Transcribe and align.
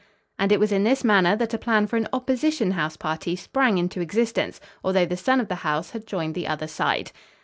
And 0.39 0.51
it 0.51 0.59
was 0.59 0.71
in 0.71 0.83
this 0.83 1.03
manner 1.03 1.35
that 1.35 1.53
a 1.53 1.59
plan 1.59 1.85
for 1.85 1.95
an 1.95 2.07
opposition 2.11 2.71
house 2.71 2.97
party 2.97 3.35
sprang 3.35 3.77
into 3.77 4.01
existence; 4.01 4.59
although 4.83 5.05
the 5.05 5.15
son 5.15 5.39
of 5.39 5.47
the 5.47 5.53
house 5.61 5.91
had 5.91 6.07
joined 6.07 6.33
the 6.33 6.47
other 6.47 6.65
side. 6.65 7.11